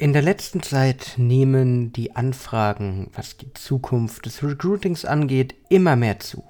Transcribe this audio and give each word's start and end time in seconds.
In 0.00 0.14
der 0.14 0.22
letzten 0.22 0.62
Zeit 0.62 1.16
nehmen 1.18 1.92
die 1.92 2.16
Anfragen, 2.16 3.10
was 3.14 3.36
die 3.36 3.52
Zukunft 3.52 4.24
des 4.24 4.42
Recruitings 4.42 5.04
angeht, 5.04 5.54
immer 5.68 5.94
mehr 5.94 6.18
zu. 6.18 6.42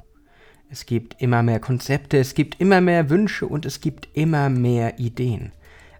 Es 0.69 0.87
gibt 0.87 1.21
immer 1.21 1.43
mehr 1.43 1.59
Konzepte, 1.59 2.19
es 2.19 2.35
gibt 2.35 2.61
immer 2.61 2.81
mehr 2.81 3.11
Wünsche 3.11 3.49
und 3.49 3.67
es 3.67 3.81
gibt 3.81 4.09
immer 4.13 4.51
mehr 4.51 5.01
Ideen. 5.01 5.51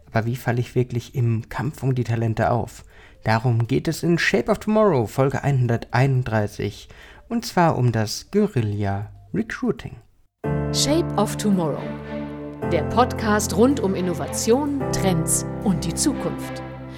Aber 0.07 0.27
wie 0.27 0.37
falle 0.37 0.61
ich 0.61 0.77
wirklich 0.77 1.17
im 1.17 1.49
Kampf 1.49 1.83
um 1.83 1.97
die 1.97 2.05
Talente 2.05 2.53
auf? 2.53 2.85
Darum 3.25 3.67
geht 3.67 3.89
es 3.89 4.05
in 4.05 4.17
Shape 4.17 4.49
of 4.49 4.61
Tomorrow, 4.61 5.09
Folge 5.09 5.43
131, 5.43 6.89
und 7.29 7.45
zwar 7.45 7.77
um 7.77 7.91
das 7.91 8.31
Guerilla 8.31 9.11
Recruiting. 9.35 9.97
Shape 10.73 11.13
of 11.17 11.37
Tomorrow, 11.37 11.83
der 12.71 12.83
Podcast 12.85 13.57
rund 13.57 13.81
um 13.81 13.97
Innovation, 13.97 14.81
Trends 14.93 15.45
und 15.65 15.85
die 15.85 15.95
Zukunft 15.95 16.63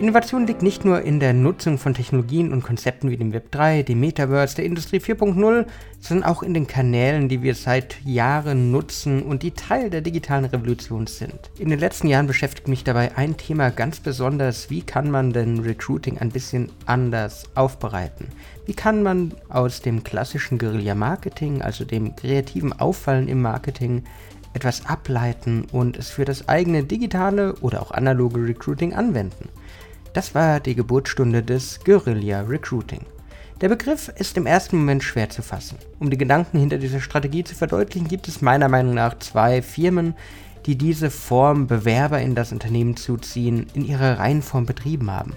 Innovation 0.00 0.46
liegt 0.46 0.62
nicht 0.62 0.84
nur 0.84 1.02
in 1.02 1.18
der 1.18 1.32
Nutzung 1.32 1.76
von 1.76 1.92
Technologien 1.92 2.52
und 2.52 2.62
Konzepten 2.62 3.10
wie 3.10 3.16
dem 3.16 3.32
Web 3.32 3.50
3, 3.50 3.82
dem 3.82 3.98
Metaverse, 3.98 4.54
der 4.54 4.64
Industrie 4.64 4.98
4.0, 4.98 5.66
sondern 5.98 6.30
auch 6.30 6.44
in 6.44 6.54
den 6.54 6.68
Kanälen, 6.68 7.28
die 7.28 7.42
wir 7.42 7.56
seit 7.56 7.96
Jahren 8.04 8.70
nutzen 8.70 9.22
und 9.22 9.42
die 9.42 9.50
Teil 9.50 9.90
der 9.90 10.00
digitalen 10.00 10.44
Revolution 10.44 11.08
sind. 11.08 11.50
In 11.58 11.68
den 11.68 11.80
letzten 11.80 12.06
Jahren 12.06 12.28
beschäftigt 12.28 12.68
mich 12.68 12.84
dabei 12.84 13.16
ein 13.16 13.36
Thema 13.36 13.70
ganz 13.70 13.98
besonders, 13.98 14.70
wie 14.70 14.82
kann 14.82 15.10
man 15.10 15.32
denn 15.32 15.58
Recruiting 15.58 16.18
ein 16.18 16.30
bisschen 16.30 16.70
anders 16.86 17.46
aufbereiten? 17.56 18.28
Wie 18.66 18.74
kann 18.74 19.02
man 19.02 19.34
aus 19.48 19.82
dem 19.82 20.04
klassischen 20.04 20.58
Guerilla-Marketing, 20.58 21.60
also 21.60 21.84
dem 21.84 22.14
kreativen 22.14 22.72
Auffallen 22.72 23.26
im 23.26 23.42
Marketing, 23.42 24.04
etwas 24.54 24.86
ableiten 24.86 25.66
und 25.72 25.96
es 25.96 26.08
für 26.08 26.24
das 26.24 26.48
eigene 26.48 26.84
digitale 26.84 27.54
oder 27.56 27.82
auch 27.82 27.90
analoge 27.90 28.46
Recruiting 28.46 28.94
anwenden? 28.94 29.48
Das 30.12 30.34
war 30.34 30.60
die 30.60 30.74
Geburtsstunde 30.74 31.42
des 31.42 31.80
Guerilla 31.84 32.40
Recruiting. 32.40 33.04
Der 33.60 33.68
Begriff 33.68 34.08
ist 34.08 34.36
im 34.36 34.46
ersten 34.46 34.78
Moment 34.78 35.02
schwer 35.02 35.28
zu 35.28 35.42
fassen. 35.42 35.78
Um 35.98 36.10
die 36.10 36.18
Gedanken 36.18 36.58
hinter 36.58 36.78
dieser 36.78 37.00
Strategie 37.00 37.44
zu 37.44 37.54
verdeutlichen, 37.54 38.08
gibt 38.08 38.28
es 38.28 38.40
meiner 38.40 38.68
Meinung 38.68 38.94
nach 38.94 39.18
zwei 39.18 39.62
Firmen, 39.62 40.14
die 40.66 40.76
diese 40.76 41.10
Form 41.10 41.66
Bewerber 41.66 42.20
in 42.20 42.34
das 42.34 42.52
Unternehmen 42.52 42.96
zuziehen, 42.96 43.66
in 43.74 43.84
ihrer 43.84 44.18
Reihenform 44.18 44.64
betrieben 44.64 45.10
haben. 45.10 45.36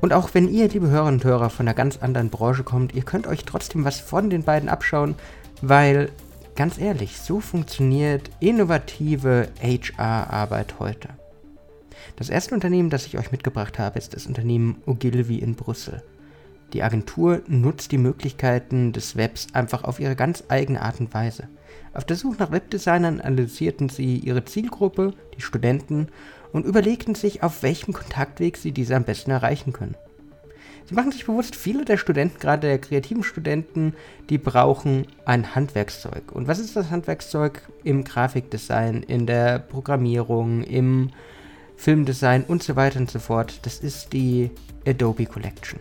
Und 0.00 0.12
auch 0.12 0.30
wenn 0.34 0.48
ihr, 0.48 0.68
liebe 0.68 0.88
Hörerinnen 0.88 1.20
und 1.20 1.24
Hörer, 1.24 1.50
von 1.50 1.66
einer 1.66 1.74
ganz 1.74 1.98
anderen 1.98 2.30
Branche 2.30 2.64
kommt, 2.64 2.94
ihr 2.94 3.02
könnt 3.02 3.26
euch 3.26 3.44
trotzdem 3.44 3.84
was 3.84 4.00
von 4.00 4.28
den 4.28 4.42
beiden 4.42 4.68
abschauen, 4.68 5.14
weil, 5.62 6.10
ganz 6.54 6.78
ehrlich, 6.78 7.18
so 7.18 7.40
funktioniert 7.40 8.30
innovative 8.40 9.48
HR-Arbeit 9.62 10.74
heute. 10.80 11.08
Das 12.14 12.30
erste 12.30 12.54
Unternehmen, 12.54 12.90
das 12.90 13.06
ich 13.06 13.18
euch 13.18 13.32
mitgebracht 13.32 13.78
habe, 13.78 13.98
ist 13.98 14.14
das 14.14 14.26
Unternehmen 14.26 14.82
Ogilvy 14.86 15.38
in 15.38 15.56
Brüssel. 15.56 16.02
Die 16.72 16.82
Agentur 16.82 17.42
nutzt 17.46 17.92
die 17.92 17.98
Möglichkeiten 17.98 18.92
des 18.92 19.16
Webs 19.16 19.48
einfach 19.52 19.84
auf 19.84 20.00
ihre 20.00 20.16
ganz 20.16 20.44
eigene 20.48 20.82
Art 20.82 21.00
und 21.00 21.12
Weise. 21.14 21.48
Auf 21.94 22.04
der 22.04 22.16
Suche 22.16 22.38
nach 22.38 22.50
Webdesignern 22.50 23.20
analysierten 23.20 23.88
sie 23.88 24.18
ihre 24.18 24.44
Zielgruppe, 24.44 25.14
die 25.36 25.42
Studenten, 25.42 26.08
und 26.52 26.66
überlegten 26.66 27.14
sich, 27.14 27.42
auf 27.42 27.62
welchem 27.62 27.92
Kontaktweg 27.92 28.56
sie 28.56 28.72
diese 28.72 28.96
am 28.96 29.04
besten 29.04 29.30
erreichen 29.30 29.72
können. 29.72 29.94
Sie 30.88 30.94
machen 30.94 31.10
sich 31.10 31.26
bewusst, 31.26 31.56
viele 31.56 31.84
der 31.84 31.96
Studenten, 31.96 32.38
gerade 32.38 32.68
der 32.68 32.78
kreativen 32.78 33.24
Studenten, 33.24 33.94
die 34.30 34.38
brauchen 34.38 35.06
ein 35.24 35.54
Handwerkszeug. 35.54 36.30
Und 36.32 36.46
was 36.46 36.60
ist 36.60 36.76
das 36.76 36.90
Handwerkszeug 36.90 37.62
im 37.82 38.04
Grafikdesign, 38.04 39.02
in 39.02 39.26
der 39.26 39.58
Programmierung, 39.58 40.62
im 40.62 41.10
Filmdesign 41.76 42.44
und 42.44 42.62
so 42.62 42.76
weiter 42.76 42.98
und 42.98 43.10
so 43.10 43.18
fort. 43.18 43.60
Das 43.62 43.78
ist 43.78 44.12
die 44.12 44.50
Adobe 44.86 45.26
Collection. 45.26 45.80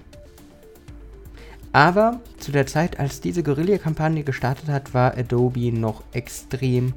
Aber 1.71 2.21
zu 2.37 2.51
der 2.51 2.67
Zeit, 2.67 2.99
als 2.99 3.19
diese 3.19 3.43
Guerilla-Kampagne 3.43 4.23
gestartet 4.23 4.69
hat, 4.69 4.93
war 4.93 5.17
Adobe 5.17 5.71
noch 5.71 6.03
extrem 6.13 6.93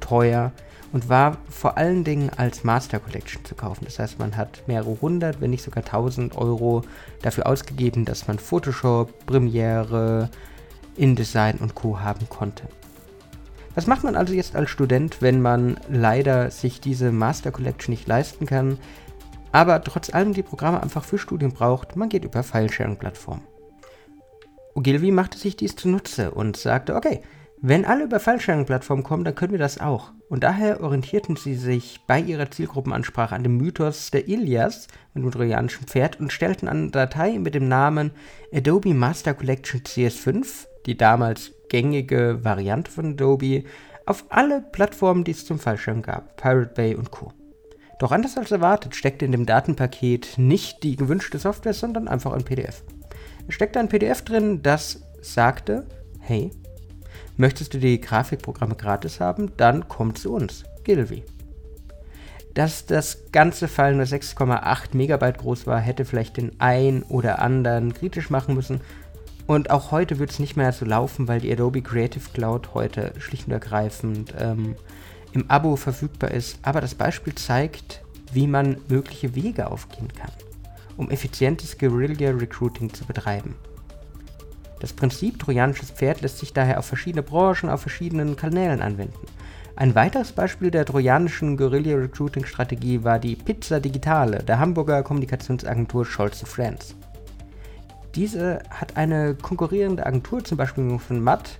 teuer 0.00 0.52
und 0.92 1.08
war 1.08 1.38
vor 1.48 1.78
allen 1.78 2.04
Dingen 2.04 2.30
als 2.36 2.64
Master 2.64 2.98
Collection 2.98 3.44
zu 3.44 3.54
kaufen. 3.54 3.84
Das 3.84 3.98
heißt, 3.98 4.18
man 4.18 4.36
hat 4.36 4.62
mehrere 4.66 5.00
hundert, 5.00 5.40
wenn 5.40 5.50
nicht 5.50 5.62
sogar 5.62 5.84
tausend 5.84 6.36
Euro 6.36 6.82
dafür 7.22 7.46
ausgegeben, 7.46 8.04
dass 8.04 8.26
man 8.26 8.38
Photoshop, 8.38 9.26
Premiere, 9.26 10.28
InDesign 10.96 11.58
und 11.58 11.74
Co. 11.74 12.00
haben 12.00 12.28
konnte. 12.28 12.64
Was 13.80 13.86
macht 13.86 14.04
man 14.04 14.14
also 14.14 14.34
jetzt 14.34 14.56
als 14.56 14.68
Student, 14.68 15.22
wenn 15.22 15.40
man 15.40 15.78
leider 15.88 16.50
sich 16.50 16.82
diese 16.82 17.12
Master 17.12 17.50
Collection 17.50 17.94
nicht 17.94 18.06
leisten 18.06 18.44
kann, 18.44 18.76
aber 19.52 19.82
trotz 19.82 20.12
allem 20.12 20.34
die 20.34 20.42
Programme 20.42 20.82
einfach 20.82 21.02
für 21.02 21.16
Studien 21.16 21.54
braucht? 21.54 21.96
Man 21.96 22.10
geht 22.10 22.26
über 22.26 22.42
File-Sharing-Plattformen. 22.42 23.40
Ogilvy 24.74 25.12
machte 25.12 25.38
sich 25.38 25.56
dies 25.56 25.76
zunutze 25.76 26.30
und 26.32 26.58
sagte, 26.58 26.94
okay, 26.94 27.22
wenn 27.62 27.86
alle 27.86 28.04
über 28.04 28.20
File-Sharing-Plattformen 28.20 29.02
kommen, 29.02 29.24
dann 29.24 29.34
können 29.34 29.52
wir 29.52 29.58
das 29.58 29.80
auch. 29.80 30.12
Und 30.28 30.44
daher 30.44 30.82
orientierten 30.82 31.36
sie 31.36 31.54
sich 31.54 32.00
bei 32.06 32.20
ihrer 32.20 32.50
Zielgruppenansprache 32.50 33.34
an 33.34 33.44
dem 33.44 33.56
Mythos 33.56 34.10
der 34.10 34.28
Ilias 34.28 34.88
mit 35.14 35.24
dem 35.24 35.30
trojanischen 35.30 35.86
Pferd 35.86 36.20
und 36.20 36.34
stellten 36.34 36.68
eine 36.68 36.90
Datei 36.90 37.38
mit 37.38 37.54
dem 37.54 37.66
Namen 37.66 38.10
Adobe 38.52 38.92
Master 38.92 39.32
Collection 39.32 39.80
CS5, 39.80 40.66
die 40.84 40.98
damals 40.98 41.52
gängige 41.70 42.44
Variante 42.44 42.90
von 42.90 43.12
Adobe 43.12 43.64
auf 44.04 44.26
alle 44.28 44.60
Plattformen, 44.60 45.24
die 45.24 45.30
es 45.30 45.46
zum 45.46 45.58
Fallschirm 45.58 46.02
gab, 46.02 46.36
Pirate 46.36 46.74
Bay 46.74 46.94
und 46.94 47.10
Co. 47.10 47.32
Doch 47.98 48.12
anders 48.12 48.36
als 48.36 48.50
erwartet 48.50 48.94
steckte 48.94 49.24
in 49.24 49.32
dem 49.32 49.46
Datenpaket 49.46 50.36
nicht 50.36 50.82
die 50.82 50.96
gewünschte 50.96 51.38
Software, 51.38 51.74
sondern 51.74 52.08
einfach 52.08 52.32
ein 52.32 52.44
PDF. 52.44 52.82
Es 53.46 53.54
steckte 53.54 53.78
ein 53.78 53.88
PDF 53.88 54.22
drin, 54.22 54.62
das 54.62 55.02
sagte, 55.20 55.86
hey, 56.18 56.50
möchtest 57.36 57.74
du 57.74 57.78
die 57.78 58.00
Grafikprogramme 58.00 58.74
gratis 58.74 59.20
haben, 59.20 59.52
dann 59.56 59.88
komm 59.88 60.14
zu 60.14 60.32
uns, 60.32 60.64
Gilvy. 60.84 61.24
Dass 62.54 62.86
das 62.86 63.30
ganze 63.32 63.68
File 63.68 63.94
nur 63.94 64.06
6,8 64.06 64.96
Megabyte 64.96 65.38
groß 65.38 65.66
war, 65.66 65.78
hätte 65.78 66.04
vielleicht 66.04 66.36
den 66.36 66.58
ein 66.58 67.02
oder 67.04 67.40
anderen 67.40 67.94
kritisch 67.94 68.30
machen 68.30 68.54
müssen, 68.54 68.80
und 69.50 69.70
auch 69.70 69.90
heute 69.90 70.20
wird 70.20 70.30
es 70.30 70.38
nicht 70.38 70.56
mehr 70.56 70.70
so 70.70 70.84
laufen, 70.84 71.26
weil 71.26 71.40
die 71.40 71.50
Adobe 71.50 71.82
Creative 71.82 72.22
Cloud 72.32 72.72
heute 72.72 73.12
schlicht 73.18 73.48
und 73.48 73.52
ergreifend 73.52 74.32
ähm, 74.38 74.76
im 75.32 75.50
Abo 75.50 75.74
verfügbar 75.74 76.30
ist. 76.30 76.60
Aber 76.62 76.80
das 76.80 76.94
Beispiel 76.94 77.34
zeigt, 77.34 78.00
wie 78.32 78.46
man 78.46 78.76
mögliche 78.86 79.34
Wege 79.34 79.68
aufgehen 79.68 80.06
kann, 80.14 80.30
um 80.96 81.10
effizientes 81.10 81.76
Guerilla 81.78 82.30
Recruiting 82.30 82.94
zu 82.94 83.04
betreiben. 83.04 83.56
Das 84.78 84.92
Prinzip 84.92 85.40
trojanisches 85.40 85.90
Pferd 85.90 86.20
lässt 86.20 86.38
sich 86.38 86.52
daher 86.52 86.78
auf 86.78 86.86
verschiedene 86.86 87.24
Branchen, 87.24 87.70
auf 87.70 87.80
verschiedenen 87.80 88.36
Kanälen 88.36 88.80
anwenden. 88.80 89.26
Ein 89.74 89.96
weiteres 89.96 90.30
Beispiel 90.30 90.70
der 90.70 90.84
trojanischen 90.84 91.56
Guerilla 91.56 91.96
Recruiting 91.96 92.44
Strategie 92.44 93.02
war 93.02 93.18
die 93.18 93.34
Pizza 93.34 93.80
Digitale 93.80 94.44
der 94.44 94.60
Hamburger 94.60 95.02
Kommunikationsagentur 95.02 96.06
Scholz 96.06 96.38
Friends. 96.46 96.94
Diese 98.14 98.62
hat 98.70 98.96
eine 98.96 99.34
konkurrierende 99.34 100.04
Agentur, 100.04 100.44
zum 100.44 100.58
Beispiel 100.58 100.98
von 100.98 101.22
Matt, 101.22 101.58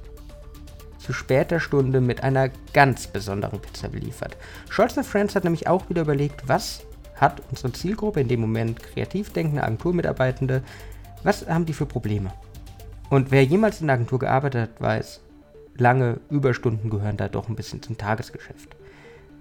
zu 0.98 1.12
später 1.12 1.60
Stunde 1.60 2.00
mit 2.00 2.22
einer 2.22 2.50
ganz 2.72 3.06
besonderen 3.06 3.60
Pizza 3.60 3.88
beliefert. 3.88 4.36
Scholz 4.68 4.94
Friends 5.06 5.34
hat 5.34 5.44
nämlich 5.44 5.66
auch 5.66 5.88
wieder 5.88 6.02
überlegt, 6.02 6.48
was 6.48 6.82
hat 7.16 7.42
unsere 7.50 7.72
Zielgruppe, 7.72 8.20
in 8.20 8.28
dem 8.28 8.40
Moment 8.40 8.82
kreativ 8.82 9.32
denkende 9.32 9.62
Agenturmitarbeitende, 9.62 10.62
was 11.22 11.46
haben 11.46 11.66
die 11.66 11.72
für 11.72 11.86
Probleme? 11.86 12.32
Und 13.10 13.30
wer 13.30 13.44
jemals 13.44 13.80
in 13.80 13.88
der 13.88 13.94
Agentur 13.94 14.18
gearbeitet 14.18 14.62
hat, 14.62 14.80
weiß, 14.80 15.20
lange 15.76 16.20
Überstunden 16.30 16.90
gehören 16.90 17.16
da 17.16 17.28
doch 17.28 17.48
ein 17.48 17.56
bisschen 17.56 17.82
zum 17.82 17.98
Tagesgeschäft. 17.98 18.76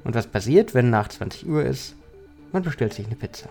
Und 0.03 0.15
was 0.15 0.27
passiert, 0.27 0.73
wenn 0.73 0.89
nach 0.89 1.09
20 1.09 1.47
Uhr 1.47 1.63
ist? 1.63 1.95
Man 2.51 2.63
bestellt 2.63 2.93
sich 2.93 3.05
eine 3.05 3.15
Pizza. 3.15 3.49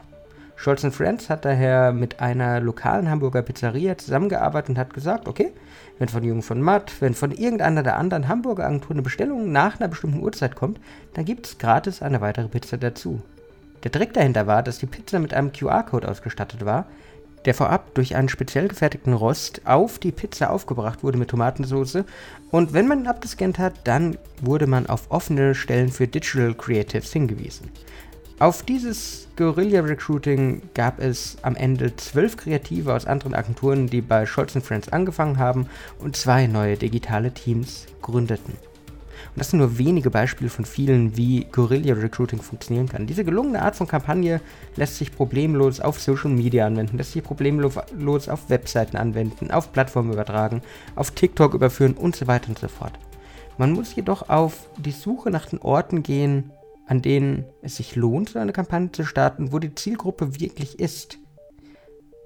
Scholz 0.61 0.85
Friends 0.91 1.31
hat 1.31 1.45
daher 1.45 1.93
mit 1.93 2.19
einer 2.19 2.59
lokalen 2.59 3.09
Hamburger 3.09 3.43
Pizzeria 3.43 3.97
zusammengearbeitet 3.97 4.71
und 4.71 4.79
hat 4.79 4.93
gesagt, 4.93 5.29
okay, 5.29 5.53
wenn 6.01 6.09
von 6.09 6.25
Jungen 6.25 6.43
von 6.43 6.61
Matt, 6.61 6.93
wenn 6.99 7.15
von 7.15 7.31
irgendeiner 7.31 7.85
der 7.85 7.97
anderen 7.97 8.27
Hamburger 8.27 8.67
Agenturen 8.67 8.97
eine 8.97 9.03
Bestellung 9.03 9.53
nach 9.53 9.79
einer 9.79 9.87
bestimmten 9.87 10.21
Uhrzeit 10.21 10.57
kommt, 10.57 10.81
dann 11.15 11.25
gibt 11.25 11.47
es 11.47 11.59
gratis 11.59 12.03
eine 12.03 12.21
weitere 12.21 12.49
Pizza 12.49 12.77
dazu. 12.77 13.23
Der 13.85 13.93
Trick 13.93 14.13
dahinter 14.15 14.49
war, 14.49 14.65
dass 14.65 14.81
die 14.81 14.87
Pizza 14.87 15.21
mit 15.21 15.33
einem 15.33 15.53
QR-Code 15.53 16.09
ausgestattet 16.09 16.65
war, 16.65 16.87
der 17.45 17.55
vorab 17.55 17.95
durch 17.95 18.17
einen 18.17 18.29
speziell 18.29 18.67
gefertigten 18.67 19.13
Rost 19.13 19.63
auf 19.65 20.01
die 20.01 20.11
Pizza 20.11 20.51
aufgebracht 20.51 21.05
wurde 21.05 21.19
mit 21.19 21.31
Tomatensauce. 21.31 21.99
Und 22.51 22.73
wenn 22.73 22.89
man 22.89 23.03
ihn 23.03 23.07
abgescannt 23.07 23.61
hat, 23.61 23.75
dann 23.85 24.19
wurde 24.43 24.67
man 24.67 24.89
auf 24.89 25.13
offene 25.13 25.55
Stellen 25.55 25.91
für 25.91 26.09
Digital 26.09 26.55
Creatives 26.55 27.13
hingewiesen. 27.13 27.71
Auf 28.41 28.63
dieses 28.63 29.27
Guerilla 29.35 29.81
Recruiting 29.81 30.63
gab 30.73 31.01
es 31.01 31.39
am 31.43 31.57
Ende 31.57 31.97
zwölf 31.97 32.37
Kreative 32.37 32.95
aus 32.95 33.05
anderen 33.05 33.35
Agenturen, 33.35 33.89
die 33.89 34.01
bei 34.01 34.27
Scholz 34.27 34.53
Friends 34.63 34.89
angefangen 34.91 35.39
haben 35.39 35.67
und 35.99 36.15
zwei 36.15 36.47
neue 36.47 36.77
digitale 36.77 37.35
Teams 37.35 37.87
gründeten. 38.01 38.55
das 39.35 39.51
sind 39.51 39.59
nur 39.59 39.77
wenige 39.77 40.11
Beispiele 40.11 40.51
von 40.51 40.65
vielen, 40.65 41.17
wie 41.17 41.47
Guerilla 41.51 41.95
Recruiting 41.95 42.41
funktionieren 42.41 42.89
kann. 42.89 43.09
Diese 43.09 43.25
gelungene 43.25 43.61
Art 43.61 43.75
von 43.75 43.89
Kampagne 43.89 44.41
lässt 44.77 44.99
sich 44.99 45.11
problemlos 45.11 45.81
auf 45.81 46.01
Social 46.01 46.31
Media 46.31 46.65
anwenden, 46.65 46.97
lässt 46.97 47.15
sich 47.15 47.25
problemlos 47.25 48.29
auf 48.29 48.51
Webseiten 48.51 48.97
anwenden, 48.97 49.51
auf 49.51 49.73
Plattformen 49.73 50.13
übertragen, 50.13 50.63
auf 50.95 51.11
TikTok 51.11 51.55
überführen 51.55 51.95
und 51.95 52.15
so 52.15 52.29
weiter 52.29 52.51
und 52.51 52.59
so 52.61 52.69
fort. 52.69 52.93
Man 53.57 53.73
muss 53.73 53.97
jedoch 53.97 54.29
auf 54.29 54.69
die 54.77 54.93
Suche 54.93 55.33
nach 55.33 55.47
den 55.47 55.59
Orten 55.59 56.05
gehen, 56.05 56.53
an 56.89 57.03
denen 57.03 57.45
es 57.63 57.77
sich 57.77 57.95
lohnt, 57.95 58.35
eine 58.37 58.53
Kampagne 58.53 58.91
zu 58.91 59.05
starten, 59.05 59.53
wo 59.53 59.59
die 59.59 59.75
Zielgruppe 59.75 60.41
wirklich 60.41 60.81
ist. 60.81 61.19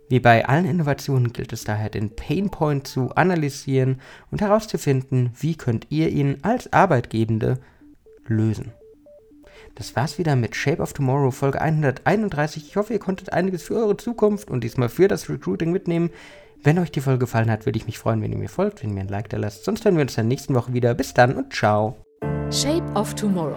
Wie 0.09 0.21
bei 0.21 0.47
allen 0.47 0.67
Innovationen 0.67 1.33
gilt 1.33 1.53
es 1.53 1.65
daher, 1.65 1.91
den 1.91 2.15
Painpoint 2.15 2.87
zu 2.87 3.15
analysieren 3.15 4.01
und 4.31 4.41
herauszufinden, 4.41 5.31
wie 5.39 5.57
könnt 5.57 5.87
ihr 5.91 6.11
ihn 6.11 6.39
als 6.43 6.73
Arbeitgebende 6.73 7.59
lösen. 8.27 8.73
Das 9.75 9.97
war's 9.97 10.19
wieder 10.19 10.37
mit 10.37 10.55
Shape 10.55 10.83
of 10.83 10.93
Tomorrow 10.93 11.31
Folge 11.31 11.61
131. 11.61 12.69
Ich 12.69 12.77
hoffe, 12.77 12.93
ihr 12.93 12.99
konntet 12.99 13.33
einiges 13.33 13.63
für 13.63 13.77
eure 13.77 13.97
Zukunft 13.97 14.51
und 14.51 14.63
diesmal 14.63 14.91
für 14.91 15.09
das 15.09 15.29
Recruiting 15.29 15.73
mitnehmen. 15.73 16.11
Wenn 16.63 16.79
euch 16.79 16.93
die 16.93 17.01
Folge 17.01 17.21
gefallen 17.21 17.51
hat, 17.51 17.67
würde 17.67 17.79
ich 17.79 17.87
mich 17.87 17.99
freuen, 17.99 18.23
wenn 18.23 18.33
ihr 18.33 18.39
mir 18.39 18.49
folgt, 18.49 18.83
wenn 18.83 18.91
ihr 18.91 18.95
mir 18.95 19.01
ein 19.01 19.09
Like 19.09 19.31
da 19.31 19.39
lasst. 19.39 19.65
Sonst 19.65 19.85
hören 19.85 19.97
wir 19.97 20.03
uns 20.03 20.15
dann 20.15 20.29
nächsten 20.29 20.55
Woche 20.55 20.73
wieder. 20.73 20.95
Bis 20.95 21.15
dann 21.15 21.37
und 21.37 21.53
ciao. 21.53 21.97
Shape 22.51 22.85
of 22.95 23.15
Tomorrow. 23.15 23.57